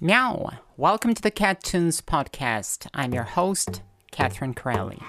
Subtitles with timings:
[0.00, 0.50] Meow!
[0.76, 2.86] Welcome to the Cat Tunes podcast.
[2.94, 5.00] I'm your host, Catherine Corelli.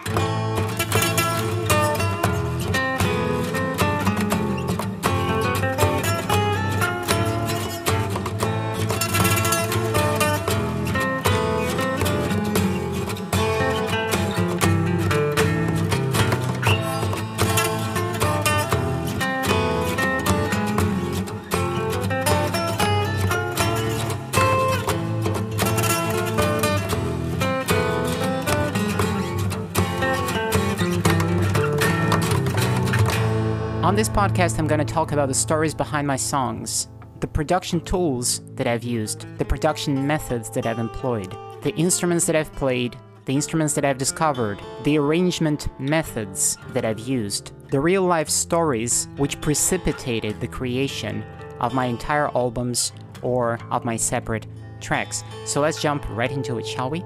[33.90, 36.90] On this podcast, I'm going to talk about the stories behind my songs,
[37.22, 42.36] the production tools that I've used, the production methods that I've employed, the instruments that
[42.36, 48.04] I've played, the instruments that I've discovered, the arrangement methods that I've used, the real
[48.04, 51.24] life stories which precipitated the creation
[51.60, 52.92] of my entire albums
[53.24, 54.46] or of my separate
[54.80, 55.24] tracks.
[55.46, 57.04] So let's jump right into it, shall we?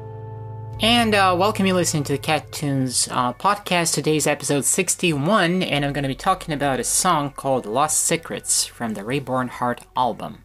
[0.81, 3.93] And uh, welcome you listening to the Cat Tunes uh, podcast.
[3.93, 8.65] Today's episode 61, and I'm going to be talking about a song called Lost Secrets
[8.65, 10.43] from the Reborn Heart album.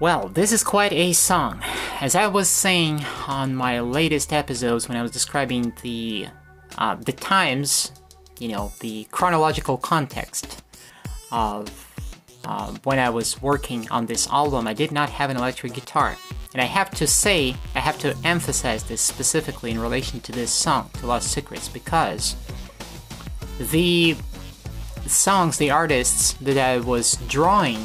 [0.00, 1.60] Well, this is quite a song.
[2.00, 6.28] As I was saying on my latest episodes when I was describing the
[6.78, 7.92] uh, the times,
[8.38, 10.62] you know, the chronological context
[11.32, 11.68] of
[12.44, 16.16] uh, when I was working on this album, I did not have an electric guitar.
[16.58, 20.50] And I have to say, I have to emphasize this specifically in relation to this
[20.50, 22.34] song, to Lost Secrets, because
[23.70, 24.16] the
[25.06, 27.78] songs, the artists that I was drawing,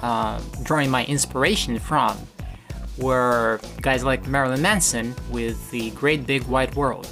[0.00, 2.16] uh, drawing my inspiration from,
[2.96, 7.06] were guys like Marilyn Manson with the Great Big White World.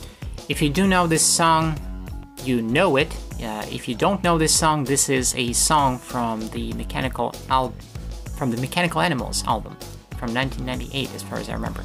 [0.48, 1.78] If you do know this song,
[2.44, 3.14] you know it.
[3.42, 7.74] Uh, if you don't know this song, this is a song from the Mechanical Al-
[8.38, 9.76] from the Mechanical Animals album
[10.18, 11.82] from 1998, as far as I remember,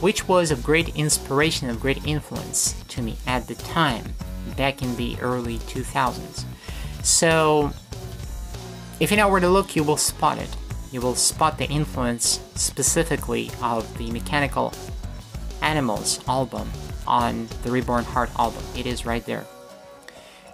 [0.00, 4.14] which was of great inspiration, of great influence to me at the time,
[4.56, 6.44] back in the early 2000s.
[7.02, 7.72] So,
[9.00, 10.54] if you know where to look, you will spot it.
[10.90, 14.72] You will spot the influence specifically of the Mechanical
[15.62, 16.70] Animals album
[17.06, 18.62] on the Reborn Heart album.
[18.76, 19.44] It is right there.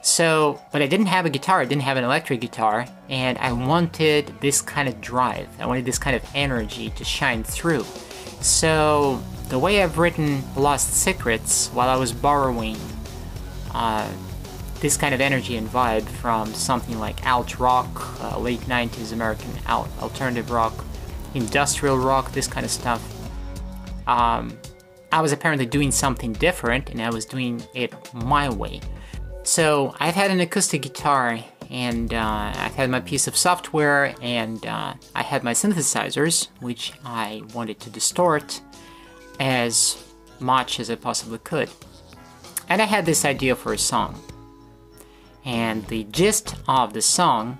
[0.04, 3.52] So, but I didn't have a guitar, I didn't have an electric guitar, and I
[3.52, 7.84] wanted this kind of drive, I wanted this kind of energy to shine through.
[8.42, 12.76] So, the way I've written Lost Secrets while I was borrowing
[13.72, 14.06] uh,
[14.80, 19.52] this kind of energy and vibe from something like alt rock, uh, late 90s American
[19.68, 20.84] alt- alternative rock,
[21.32, 23.02] industrial rock, this kind of stuff.
[24.06, 24.58] Um,
[25.10, 28.82] I was apparently doing something different and I was doing it my way.
[29.44, 31.38] So I've had an acoustic guitar
[31.70, 36.94] and uh, I've had my piece of software and uh, I had my synthesizers, which
[37.04, 38.62] I wanted to distort
[39.38, 40.02] as
[40.40, 41.68] much as I possibly could.
[42.70, 44.18] And I had this idea for a song.
[45.44, 47.58] And the gist of the song,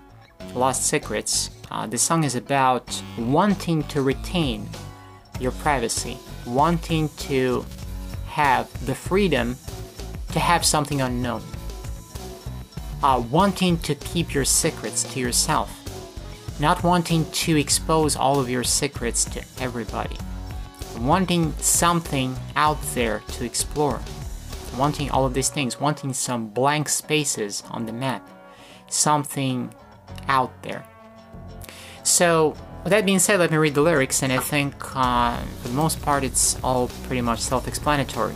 [0.54, 4.70] Lost Secrets, uh, the song is about wanting to retain
[5.38, 6.16] your privacy,
[6.46, 7.66] wanting to
[8.26, 9.58] have the freedom
[10.32, 11.42] to have something unknown
[13.04, 15.70] uh, wanting to keep your secrets to yourself,
[16.58, 20.16] not wanting to expose all of your secrets to everybody,
[20.98, 24.00] wanting something out there to explore,
[24.78, 28.26] wanting all of these things, wanting some blank spaces on the map,
[28.88, 29.70] something
[30.26, 30.82] out there.
[32.04, 35.68] So, with that being said, let me read the lyrics, and I think uh, for
[35.68, 38.34] the most part it's all pretty much self explanatory.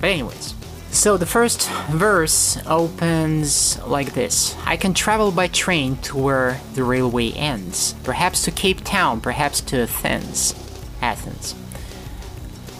[0.00, 0.54] But, anyways,
[0.90, 6.84] so the first verse opens like this I can travel by train to where the
[6.84, 10.54] railway ends, perhaps to Cape Town, perhaps to Athens.
[11.00, 11.54] Athens.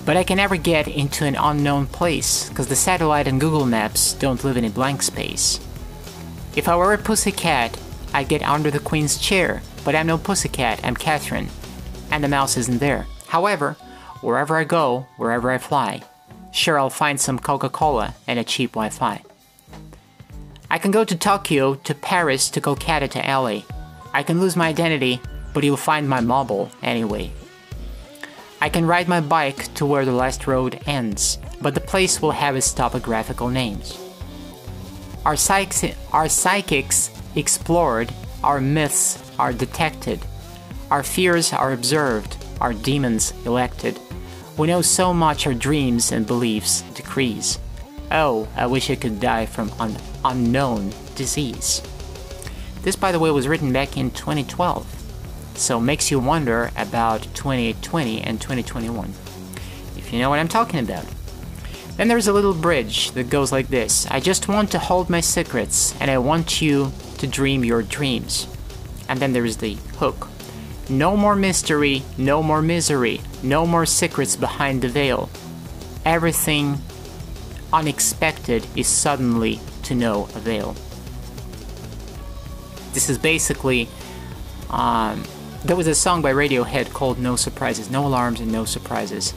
[0.05, 4.15] But I can never get into an unknown place, because the satellite and Google Maps
[4.15, 5.61] don't live in a blank space.
[6.57, 7.79] If I were a pussycat,
[8.15, 11.49] I'd get under the queen's chair, but I'm no pussycat, I'm Catherine,
[12.11, 13.07] and the mouse isn't there.
[13.27, 13.77] However,
[14.23, 16.03] wherever I go, wherever I fly,
[16.59, 19.23] Sure, I'll find some Coca Cola and a cheap Wi Fi.
[20.69, 23.63] I can go to Tokyo, to Paris, to Kolkata, to LA.
[24.13, 25.21] I can lose my identity,
[25.55, 27.31] but you'll find my mobile anyway.
[28.61, 32.33] I can ride my bike to where the last road ends, but the place will
[32.33, 33.97] have its topographical names.
[35.25, 38.13] Our, psych- our psychics explored,
[38.43, 40.19] our myths are detected,
[40.91, 44.01] our fears are observed, our demons elected.
[44.59, 47.61] We know so much our dreams and beliefs decrease.
[48.11, 51.81] Oh, I wish I could die from an unknown disease.
[52.83, 54.85] This, by the way, was written back in 2012.
[55.55, 59.15] So makes you wonder about 2020 and 2021.
[59.97, 61.07] If you know what I'm talking about.
[61.97, 65.21] Then there's a little bridge that goes like this I just want to hold my
[65.21, 68.49] secrets, and I want you to dream your dreams.
[69.09, 70.29] And then there's the hook
[70.89, 75.29] No more mystery, no more misery, no more secrets behind the veil.
[76.05, 76.79] Everything
[77.73, 80.75] unexpected is suddenly to no avail.
[82.93, 83.89] This is basically.
[84.71, 85.25] Um,
[85.65, 89.35] there was a song by Radiohead called No Surprises, No Alarms and No Surprises,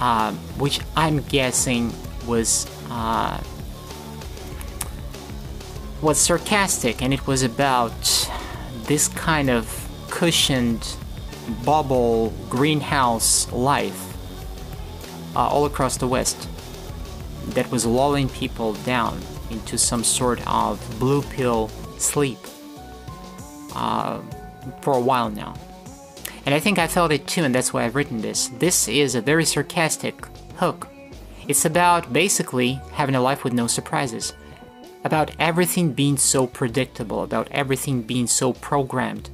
[0.00, 1.92] um, which I'm guessing
[2.26, 2.66] was.
[2.90, 3.42] Uh,
[6.00, 8.28] was sarcastic and it was about
[8.84, 10.96] this kind of cushioned
[11.64, 14.16] bubble greenhouse life
[15.34, 16.48] uh, all across the West
[17.48, 19.20] that was lulling people down
[19.50, 22.38] into some sort of blue pill sleep
[23.74, 24.20] uh,
[24.82, 25.54] for a while now.
[26.44, 28.48] And I think I felt it too, and that's why I've written this.
[28.58, 30.26] This is a very sarcastic
[30.56, 30.88] hook.
[31.46, 34.34] It's about basically having a life with no surprises,
[35.04, 39.30] about everything being so predictable, about everything being so programmed.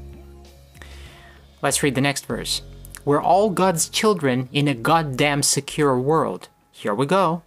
[1.64, 2.60] Let's read the next verse.
[3.06, 6.48] We're all God's children in a goddamn secure world.
[6.70, 7.40] Here we go.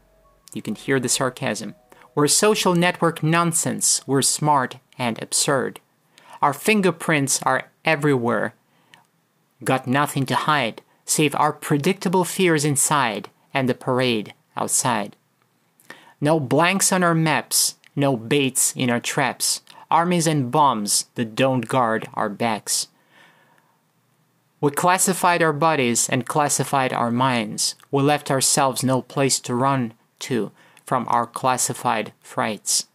[0.55, 1.75] You can hear the sarcasm.
[2.15, 4.01] We're social network nonsense.
[4.07, 5.81] We're smart and absurd.
[6.41, 8.55] Our fingerprints are everywhere.
[9.63, 15.15] Got nothing to hide, save our predictable fears inside and the parade outside.
[16.19, 19.61] No blanks on our maps, no baits in our traps,
[19.91, 22.87] armies and bombs that don't guard our backs.
[24.59, 27.75] We classified our bodies and classified our minds.
[27.91, 30.51] We left ourselves no place to run to
[30.83, 32.87] from our classified frights.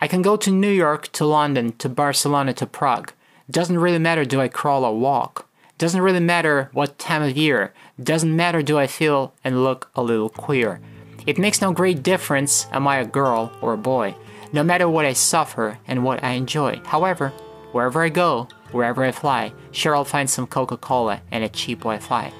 [0.00, 3.12] I can go to New York, to London, to Barcelona, to Prague.
[3.48, 5.46] Doesn't really matter do I crawl or walk.
[5.78, 7.72] Doesn't really matter what time of year.
[8.02, 10.80] Doesn't matter do I feel and look a little queer.
[11.26, 14.16] It makes no great difference am I a girl or a boy.
[14.52, 16.80] No matter what I suffer and what I enjoy.
[16.86, 17.28] However,
[17.70, 21.78] wherever I go, wherever I fly, sure I'll find some Coca Cola and a cheap
[21.80, 22.32] Wi Fi.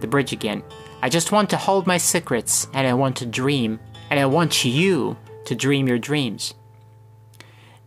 [0.00, 0.62] The bridge again.
[1.02, 3.78] I just want to hold my secrets and I want to dream
[4.10, 6.54] and I want you to dream your dreams.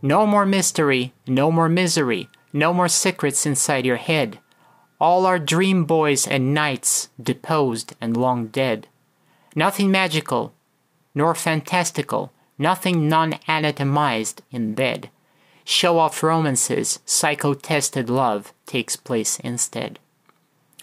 [0.01, 4.39] No more mystery, no more misery, no more secrets inside your head.
[4.99, 8.87] All our dream boys and knights deposed and long dead.
[9.55, 10.53] Nothing magical,
[11.13, 15.09] nor fantastical, nothing non anatomized in bed.
[15.67, 19.97] Show off romances, psycho tested love takes place instead.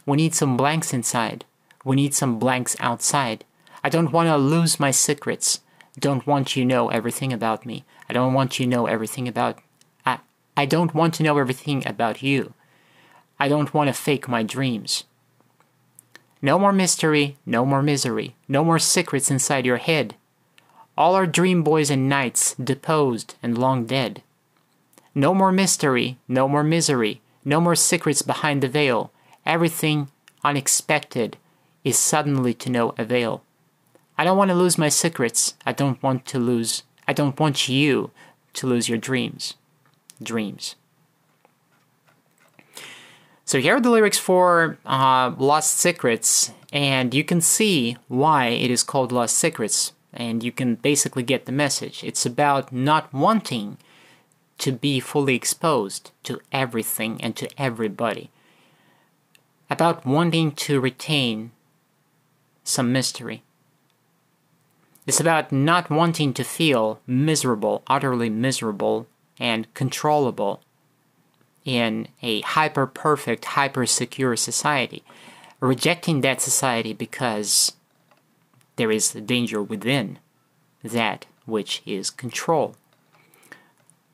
[0.05, 1.45] We need some blanks inside.
[1.85, 3.45] We need some blanks outside.
[3.85, 5.61] I don't want to lose my secrets.
[5.99, 7.85] Don't want you know everything about me.
[8.11, 9.61] I don't want you know everything about
[10.05, 10.19] I
[10.57, 12.53] I don't want to know everything about you.
[13.39, 15.05] I don't want to fake my dreams.
[16.41, 20.17] No more mystery, no more misery, no more secrets inside your head.
[20.99, 24.23] All our dream boys and knights deposed and long dead.
[25.15, 29.13] No more mystery, no more misery, no more secrets behind the veil.
[29.45, 30.09] Everything
[30.45, 31.37] unexpected
[31.85, 33.43] is suddenly to no avail.
[34.17, 35.55] I don't want to lose my secrets.
[35.67, 36.83] I don't want to lose.
[37.09, 38.11] I don't want you
[38.55, 39.55] to lose your dreams.
[40.23, 40.77] Dreams.
[43.45, 48.71] So here are the lyrics for uh, Lost Secrets, and you can see why it
[48.71, 52.05] is called Lost Secrets, and you can basically get the message.
[52.05, 53.79] It's about not wanting
[54.63, 58.31] to be fully exposed to everything and to everybody,
[59.69, 61.51] about wanting to retain
[62.63, 63.43] some mystery.
[65.05, 69.09] It's about not wanting to feel miserable, utterly miserable,
[69.41, 70.61] and controllable
[71.65, 75.03] in a hyper perfect, hyper secure society.
[75.59, 77.73] Rejecting that society because
[78.77, 80.21] there is danger within
[80.85, 82.77] that which is control.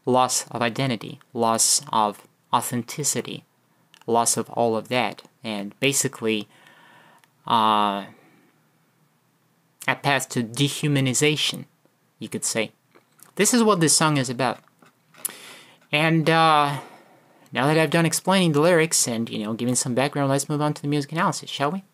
[0.09, 3.45] Loss of identity, loss of authenticity,
[4.07, 6.49] loss of all of that, and basically
[7.47, 8.07] uh,
[9.87, 11.67] a path to dehumanization,
[12.19, 12.73] you could say.
[13.35, 14.61] This is what this song is about.
[15.93, 16.81] And uh,
[17.53, 20.63] now that I've done explaining the lyrics and, you know, giving some background, let's move
[20.63, 21.85] on to the music analysis, shall we?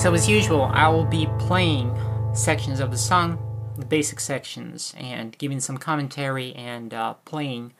[0.00, 1.94] So as usual, I will be playing
[2.32, 3.38] sections of the song
[3.76, 7.74] the basic sections and giving some commentary and uh, playing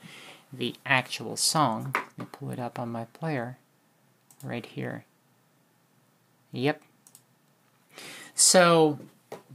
[0.52, 1.94] the actual song.
[1.94, 3.56] Let me pull it up on my player
[4.44, 5.06] right here.
[6.52, 6.82] Yep.
[8.34, 8.98] So,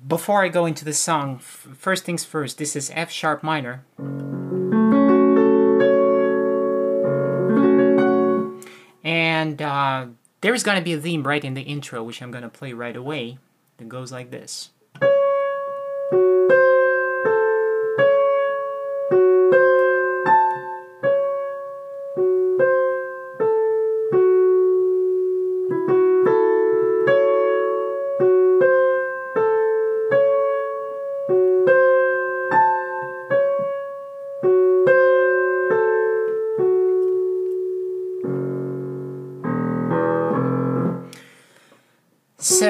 [0.07, 3.85] before I go into the song, first things first, this is F sharp minor.
[9.03, 10.07] And uh,
[10.45, 13.39] there's to be a theme right in the intro, which I'm to play right away,
[13.77, 14.69] that goes like this.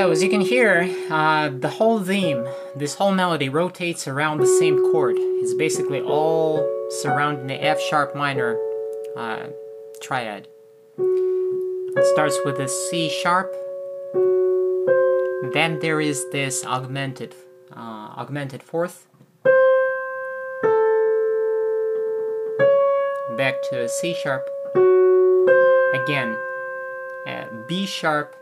[0.05, 4.45] So, as you can hear, uh, the whole theme, this whole melody rotates around the
[4.45, 5.15] same chord.
[5.17, 6.63] It's basically all
[7.01, 8.55] surrounding the F sharp minor
[9.17, 9.47] uh,
[10.03, 10.47] triad.
[10.99, 13.51] It starts with a C sharp,
[15.55, 17.33] then there is this augmented,
[17.75, 19.07] uh, augmented fourth,
[23.35, 24.47] back to a C sharp,
[25.95, 26.37] again,
[27.67, 28.35] B sharp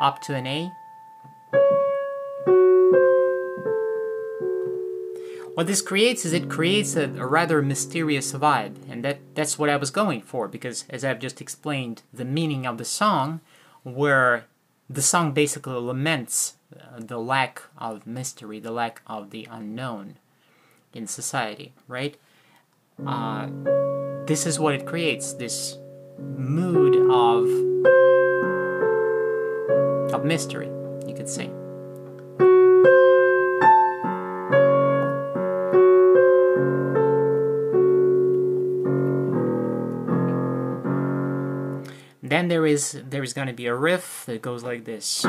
[0.00, 0.72] up to an A.
[5.54, 9.70] What this creates is it creates a, a, rather mysterious vibe, and that, that's what
[9.70, 13.40] I was going for, because as I've just explained, the meaning of the song,
[13.84, 14.46] where
[14.90, 20.16] the song basically laments uh, the lack of mystery, the lack of the unknown
[20.92, 22.16] in society, right?
[23.06, 23.48] Uh,
[24.26, 25.78] this is what it creates this
[26.18, 28.03] mood of
[30.14, 30.68] of mystery,
[31.06, 31.50] you could say.
[42.22, 45.24] Then there is there is going to be a riff that goes like this.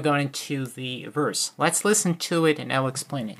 [0.00, 1.52] We're going to the verse.
[1.58, 3.36] Let's listen to it and I'll explain it.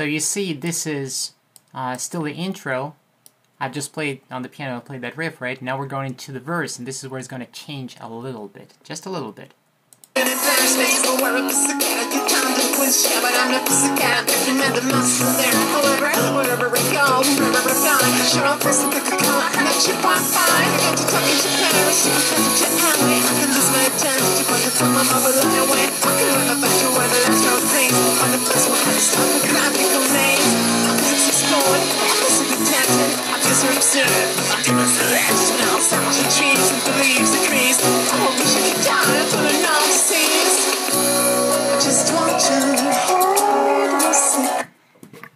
[0.00, 1.34] So you see, this is
[1.74, 2.96] uh, still the intro.
[3.60, 5.60] I've just played on the piano, I played that riff, right?
[5.60, 8.08] Now we're going into the verse, and this is where it's going to change a
[8.08, 8.72] little bit.
[8.82, 9.52] Just a little bit.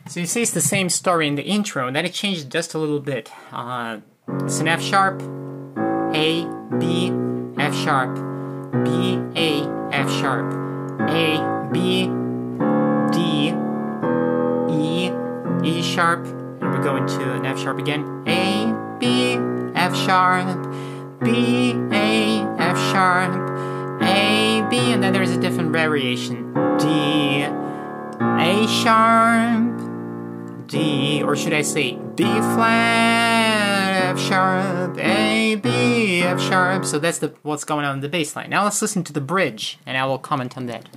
[0.07, 2.73] So you see it's the same story in the intro, and then it changes just
[2.75, 3.33] a little bit.
[3.51, 3.99] Uh,
[4.43, 5.21] it's an F sharp,
[6.15, 6.47] A,
[6.79, 7.13] B,
[7.59, 8.15] F sharp,
[8.85, 10.53] B, A, F sharp,
[11.11, 12.07] A, B,
[13.11, 13.55] D,
[14.71, 15.11] E,
[15.65, 16.44] E sharp,
[16.85, 19.35] and we go into an F sharp again, A, B,
[19.75, 20.71] F sharp,
[21.23, 23.51] B, A, F sharp,
[24.03, 27.43] A, B, and then there's a different variation, D,
[28.21, 36.85] A sharp, D, or should I say B flat, F sharp, A, B, F sharp.
[36.85, 38.51] So that's the what's going on in the bass line.
[38.51, 40.89] Now let's listen to the bridge, and I will comment on that.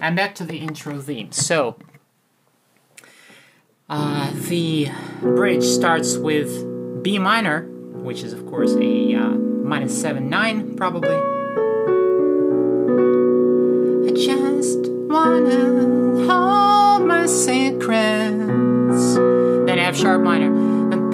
[0.00, 1.30] I'm back to the intro theme.
[1.30, 1.76] So,
[3.88, 4.88] uh, the
[5.20, 11.16] bridge starts with B minor, which is of course a uh, minus 7 9, probably.
[14.08, 19.14] I just wanna hold my secrets.
[19.16, 20.46] Then F sharp minor.
[20.92, 21.12] And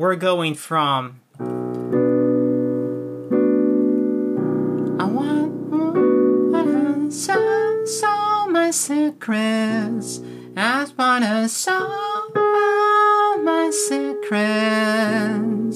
[0.00, 1.20] we're going from
[4.98, 10.22] I want, want so, so my secrets.
[10.56, 14.40] I wanna solve all my secrets.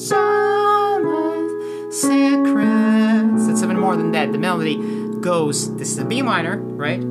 [0.08, 3.46] Solve my secrets.
[3.48, 4.32] It's even more than that.
[4.32, 4.76] The melody
[5.20, 7.02] goes this is a B minor, right?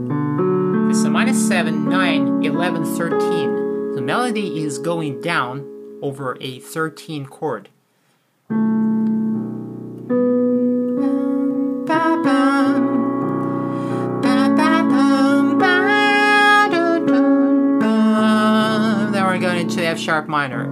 [0.88, 3.94] This is a minus 7, 9, 11, 13.
[3.94, 5.73] The melody is going down
[6.04, 7.70] over a 13 chord.
[8.50, 8.60] Then
[19.24, 20.64] we're going into F sharp minor.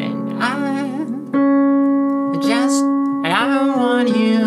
[0.00, 4.40] And, I just, and I want you,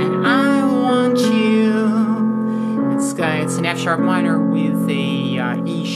[0.00, 2.96] and I want you.
[2.96, 4.39] It's, uh, it's an F sharp minor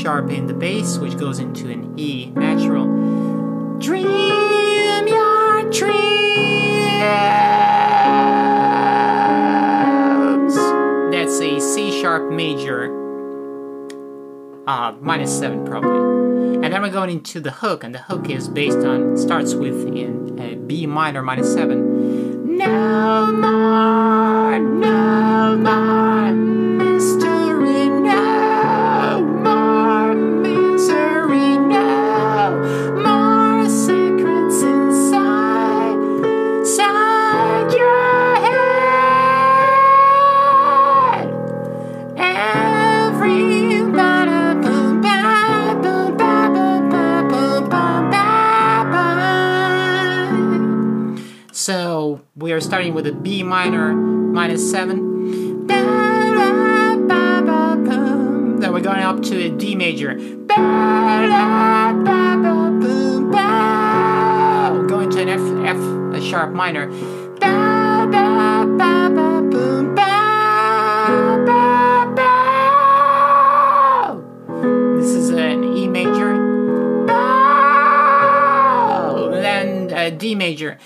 [0.05, 2.85] sharp in the bass, which goes into an E natural.
[3.79, 4.05] Dream
[5.09, 5.95] your dreams.
[11.11, 12.93] That's a C sharp major,
[14.67, 16.57] uh, minus seven probably.
[16.57, 19.87] And then we're going into the hook, and the hook is based on starts with
[19.87, 22.59] in a B minor minus seven.
[22.59, 26.04] No more, no more
[52.45, 55.67] we are starting with a B minor minus seven.
[55.67, 55.87] Then
[58.71, 60.13] we're going up to a D major.
[60.13, 60.47] Going
[65.11, 65.79] to an F F
[66.15, 66.89] a sharp minor.
[74.99, 76.37] This is an E major.
[79.41, 80.77] Then a D major.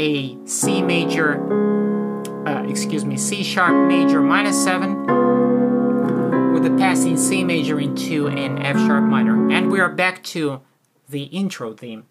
[0.00, 1.36] A C major,
[2.48, 5.02] uh, excuse me, C sharp major minus seven,
[6.54, 9.50] with a passing C major into an F sharp minor.
[9.50, 10.62] And we are back to
[11.06, 12.06] the intro theme.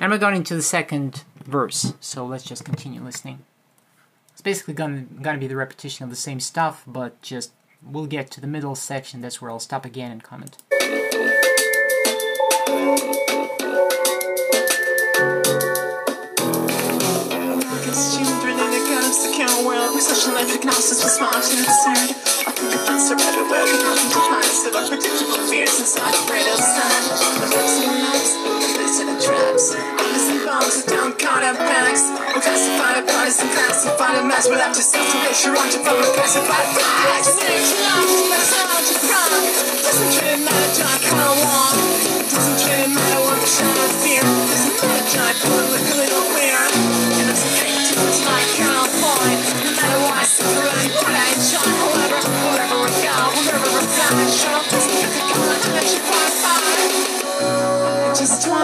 [0.00, 3.44] And we're going into the second verse, so let's just continue listening.
[4.32, 7.52] It's basically gonna, gonna be the repetition of the same stuff, but just
[7.84, 10.56] we'll get to the middle section, that's where I'll stop again and comment.
[29.22, 29.78] Traps.
[29.78, 32.10] Innocent bombs that don't count up panics.
[32.10, 34.50] We classify the parties and classify the mass.
[34.50, 37.38] We left yourself to raise your to follow classified facts.
[39.86, 40.10] Doesn't
[40.42, 41.78] matter, of want.
[42.34, 44.26] Doesn't really matter what the shadow of fear.
[44.26, 46.31] Doesn't matter, John, could look a little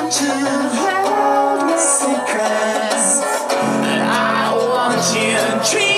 [0.08, 0.32] want to
[0.78, 3.20] hold my secrets.
[3.52, 5.97] And I want you to dream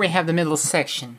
[0.00, 1.18] we have the middle section.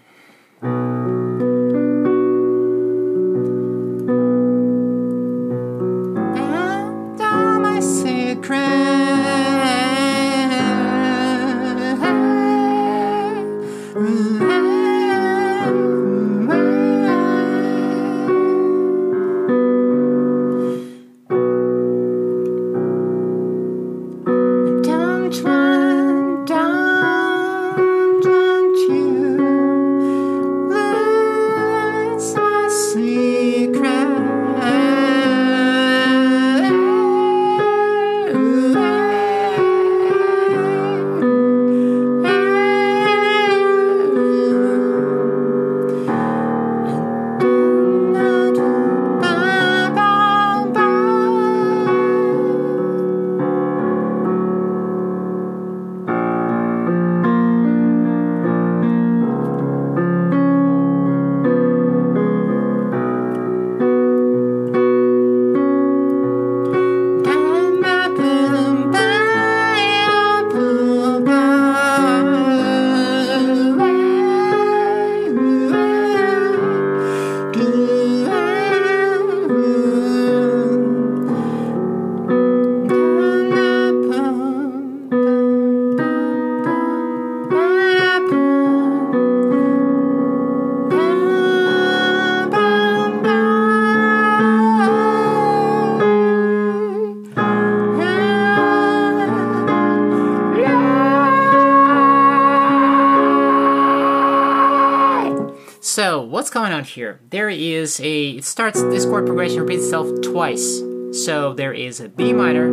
[106.82, 107.20] On here?
[107.30, 108.32] There is a.
[108.32, 108.82] It starts.
[108.82, 110.82] This chord progression repeats itself twice.
[111.14, 112.70] So, there is a B minor,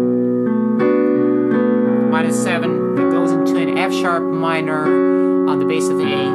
[2.08, 6.30] minus 7, that goes into an F sharp minor on the base of the A.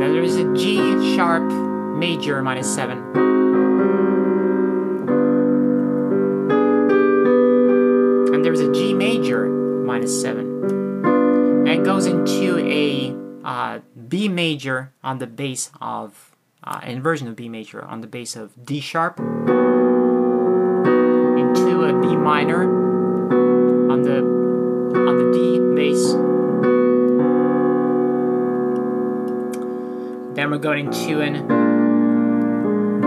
[0.00, 1.44] Now there is a G sharp
[1.96, 3.29] major minus 7.
[14.50, 16.34] Major on the bass of
[16.64, 19.28] uh, inversion of B major on the bass of D sharp into
[21.84, 22.64] a B minor
[23.92, 24.18] on the
[25.08, 26.02] on the D bass.
[30.34, 31.34] Then we're going into an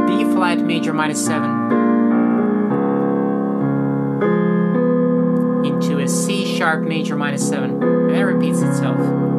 [0.08, 1.52] B flat major minus seven
[5.66, 9.33] into a C sharp major minus seven, and that repeats itself.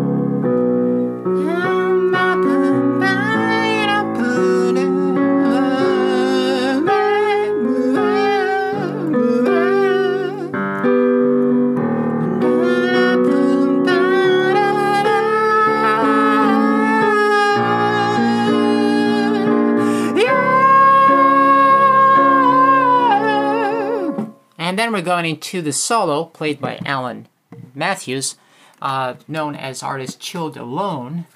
[25.05, 27.29] Going into the solo played by Alan
[27.75, 28.37] Matthews,
[28.83, 31.27] uh, known as artist Chilled Alone.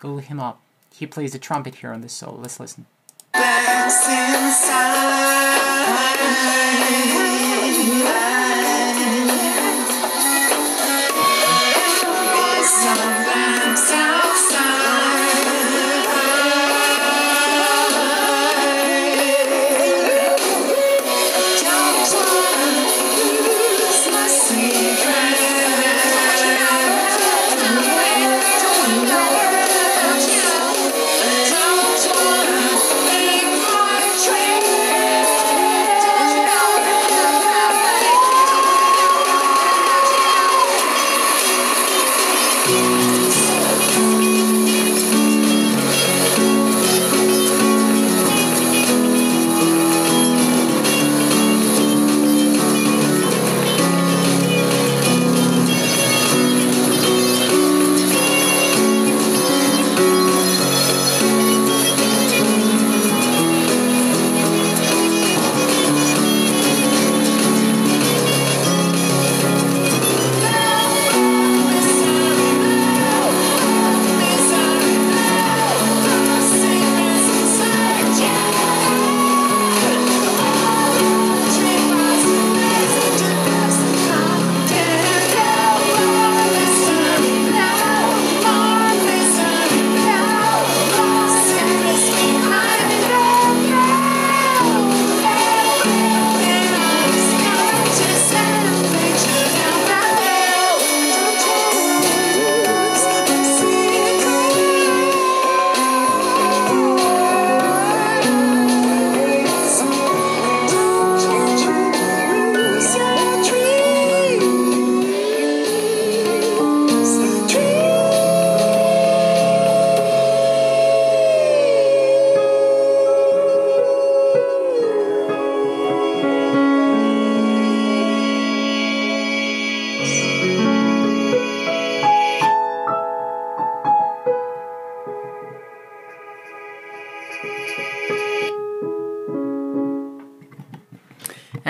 [0.00, 0.60] Go him up.
[0.92, 2.38] He plays the trumpet here on this solo.
[2.38, 2.86] Let's listen.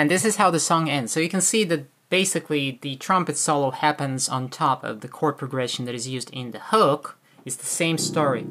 [0.03, 1.13] And this is how the song ends.
[1.13, 5.37] So you can see that basically the trumpet solo happens on top of the chord
[5.37, 7.17] progression that is used in the hook.
[7.45, 8.41] It's the same story.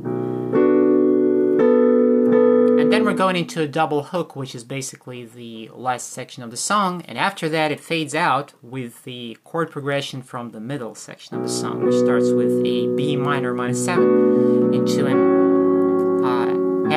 [2.81, 6.51] And then we're going into a double hook, which is basically the last section of
[6.51, 7.03] the song.
[7.03, 11.43] And after that, it fades out with the chord progression from the middle section of
[11.43, 15.52] the song, which starts with a B minor minus 7 into an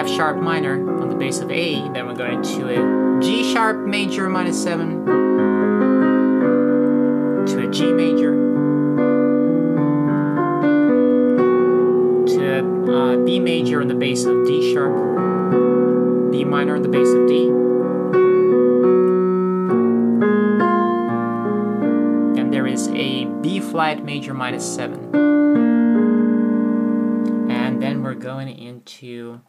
[0.05, 1.81] F sharp minor on the bass of A.
[1.89, 5.03] Then we're going to a G sharp major minus 7
[7.47, 8.35] to a G major
[12.27, 12.59] to a
[12.93, 14.93] uh, B major on the bass of D sharp.
[16.31, 17.47] B minor on the bass of D.
[22.39, 25.34] And there is a B flat major minus 7.
[28.15, 29.41] We're going into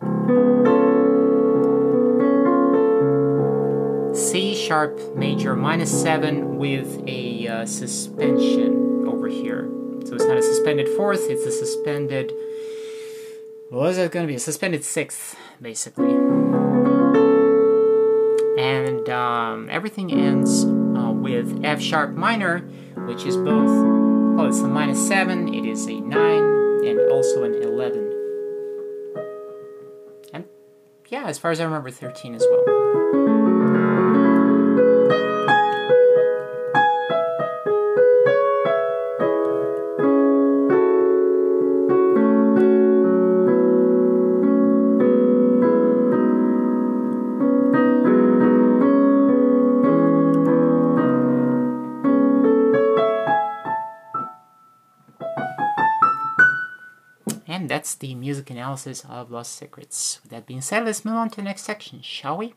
[4.12, 9.70] C sharp major minus 7 with a uh, suspension over here.
[10.04, 12.32] So it's not a suspended fourth, it's a suspended.
[13.70, 14.34] What is it going to be?
[14.34, 16.14] A suspended sixth, basically
[18.58, 22.60] and um, everything ends uh, with F sharp minor,
[23.06, 23.70] which is both,
[24.40, 26.18] oh, it's a minus 7, it is a 9,
[26.84, 28.05] and also an 11.
[31.10, 33.45] Yeah, as far as I remember, 13 as well.
[58.76, 60.20] Analysis of Lost Secrets.
[60.22, 62.54] With that being said, let's move on to the next section, shall we?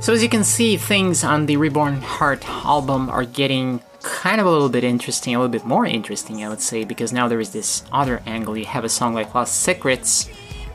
[0.00, 3.80] So as you can see, things on the Reborn Heart album are getting
[4.20, 7.10] kind of a little bit interesting, a little bit more interesting, I would say, because
[7.10, 8.54] now there is this other angle.
[8.54, 10.28] You have a song like Lost Secrets,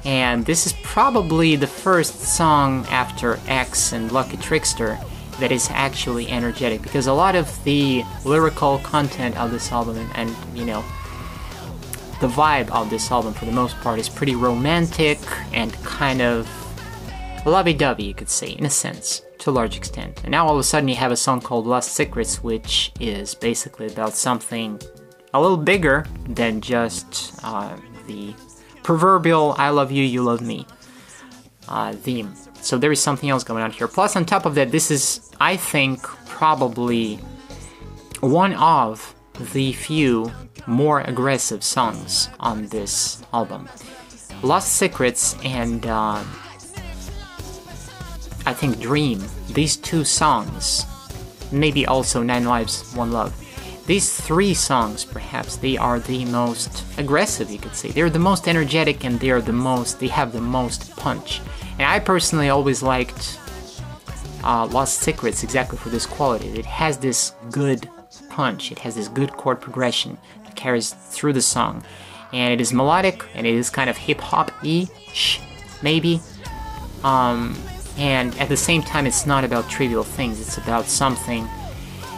[0.04, 4.98] and this is probably the first song after X and Lucky Trickster
[5.40, 10.36] that is actually energetic, because a lot of the lyrical content of this album and,
[10.56, 10.84] you know,
[12.22, 15.20] the vibe of this album for the most part is pretty romantic
[15.54, 16.50] and kind of
[17.46, 20.22] lovey-dovey, you could say, in a sense, to a large extent.
[20.24, 23.36] And now all of a sudden you have a song called Lost Secrets, which is
[23.36, 24.82] basically about something
[25.34, 27.78] a little bigger than just uh,
[28.08, 28.34] the
[28.84, 30.66] proverbial "I love you, you love me"
[31.70, 32.34] uh, theme.
[32.62, 33.88] So there is something else going on here.
[33.88, 37.18] Plus, on top of that, this is, I think, probably
[38.22, 39.14] one of
[39.54, 40.32] the few
[40.66, 43.70] more aggressive songs on this album.
[44.42, 46.24] Lost Secrets and uh,
[48.46, 50.86] I think Dream, these two songs,
[51.52, 53.34] maybe also Nine Lives, One Love,
[53.88, 57.90] these three songs, perhaps, they are the most aggressive, you could say.
[57.90, 61.40] They're the most energetic and they're the most, they have the most punch.
[61.74, 63.40] And I personally always liked
[64.44, 66.48] uh, Lost Secrets exactly for this quality.
[66.48, 67.88] It has this good
[68.30, 71.84] punch, it has this good chord progression that carries through the song.
[72.34, 75.42] And it is melodic and it is kind of hip hop ish,
[75.84, 76.22] maybe.
[77.04, 77.56] Um,
[77.98, 81.48] and at the same time it's not about trivial things it's about something.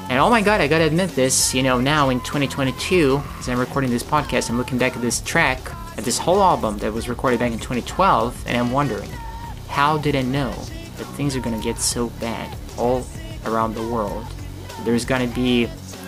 [0.09, 3.59] And oh my god i gotta admit this you know now in 2022 as i'm
[3.59, 5.59] recording this podcast i'm looking back at this track
[5.97, 9.09] at this whole album that was recorded back in 2012 and i'm wondering
[9.67, 10.51] how did i know
[10.97, 13.05] that things are gonna get so bad all
[13.45, 14.25] around the world?
[14.85, 15.67] There's gonna be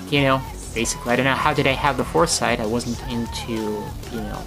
[0.10, 0.42] you know
[0.74, 2.62] basically i don't know how did i have the foresight?
[2.62, 4.42] I wasn't into you know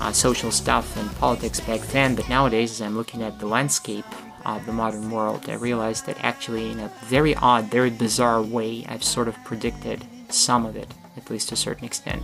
[0.00, 4.06] uh, social stuff and politics back then, but nowadays, as I'm looking at the landscape
[4.44, 8.84] of the modern world, I realize that actually, in a very odd, very bizarre way,
[8.88, 12.22] I've sort of predicted some of it, at least to a certain extent.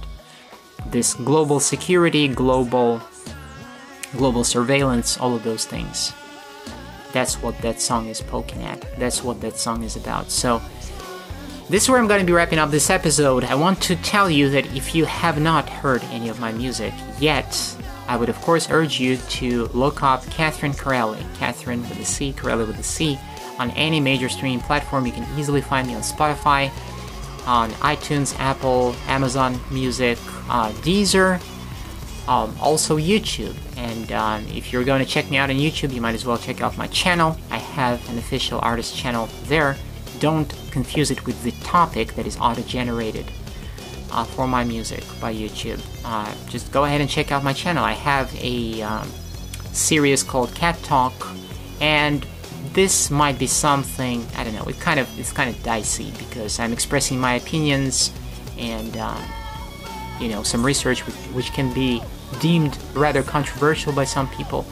[0.87, 3.03] This global security, global
[4.17, 6.12] global surveillance, all of those things.
[7.12, 8.99] That's what that song is poking at.
[8.99, 10.31] That's what that song is about.
[10.31, 10.61] So,
[11.68, 13.44] this is where I'm going to be wrapping up this episode.
[13.44, 16.94] I want to tell you that if you have not heard any of my music
[17.18, 17.76] yet,
[18.07, 22.33] I would of course urge you to look up Catherine Corelli, Catherine with a C,
[22.33, 23.18] Corelli with a C,
[23.59, 25.07] on any major streaming platform.
[25.07, 26.70] You can easily find me on Spotify,
[27.46, 31.40] on iTunes, Apple, Amazon Music, uh, Deezer,
[32.29, 36.00] Um, also YouTube, and um, if you're going to check me out on YouTube, you
[36.00, 37.37] might as well check out my channel.
[37.52, 39.76] I have an official artist channel there.
[40.18, 43.26] Don't confuse it with the topic that is auto-generated
[44.11, 45.81] uh, for my music by YouTube.
[46.05, 47.85] Uh, just go ahead and check out my channel.
[47.85, 49.09] I have a um,
[49.72, 51.14] series called Cat Talk,
[51.81, 52.26] and
[52.72, 54.64] this might be something I don't know.
[54.64, 58.12] It kind of it's kind of dicey because I'm expressing my opinions
[58.59, 59.22] and um,
[60.20, 62.02] you know some research which, which can be
[62.40, 64.66] deemed rather controversial by some people.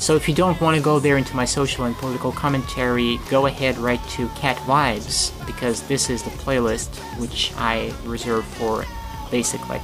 [0.00, 3.44] So if you don't want to go there into my social and political commentary, go
[3.44, 6.88] ahead right to Cat Vibes because this is the playlist
[7.20, 8.86] which I reserve for
[9.30, 9.82] basic like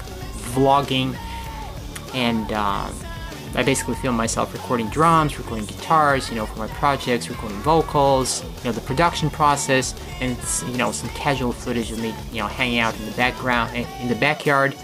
[0.54, 1.14] vlogging.
[2.14, 2.90] And uh,
[3.54, 8.42] I basically film myself recording drums, recording guitars, you know, for my projects, recording vocals,
[8.42, 10.34] you know, the production process, and
[10.70, 14.08] you know, some casual footage of me, you know, hanging out in the background, in
[14.08, 14.74] the backyard,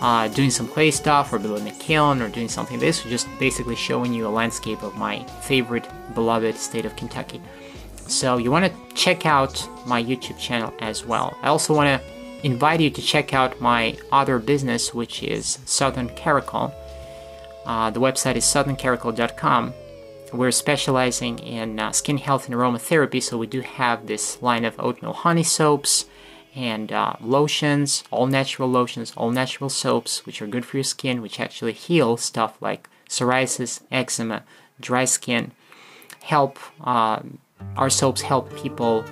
[0.00, 2.78] uh, doing some clay stuff, or building a kiln, or doing something.
[2.78, 7.40] This just basically showing you a landscape of my favorite, beloved state of Kentucky.
[8.06, 11.36] So you want to check out my YouTube channel as well.
[11.42, 16.08] I also want to invite you to check out my other business, which is Southern
[16.10, 16.74] Caracal.
[17.66, 19.74] Uh, the website is southerncaracal.com.
[20.32, 24.78] We're specializing in uh, skin health and aromatherapy, so we do have this line of
[24.78, 26.06] oatmeal honey soaps
[26.54, 31.22] and uh, lotions, all natural lotions, all natural soaps, which are good for your skin,
[31.22, 34.42] which actually heal stuff like psoriasis, eczema,
[34.80, 35.52] dry skin.
[36.22, 37.20] Help uh,
[37.76, 39.04] our soaps help people,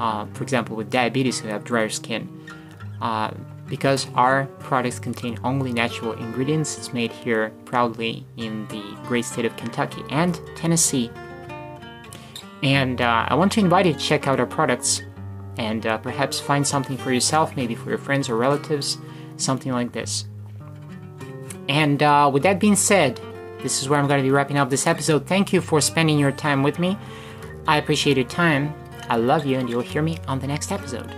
[0.00, 2.28] uh, for example, with diabetes who have drier skin.
[3.00, 3.32] Uh,
[3.68, 9.44] because our products contain only natural ingredients, it's made here proudly in the great state
[9.44, 11.10] of Kentucky and Tennessee.
[12.62, 15.02] And uh, I want to invite you to check out our products
[15.58, 18.98] and uh, perhaps find something for yourself, maybe for your friends or relatives,
[19.36, 20.26] something like this.
[21.68, 23.20] And uh, with that being said,
[23.62, 25.26] this is where I'm going to be wrapping up this episode.
[25.26, 26.98] Thank you for spending your time with me.
[27.66, 28.74] I appreciate your time.
[29.08, 31.10] I love you, and you'll hear me on the next episode.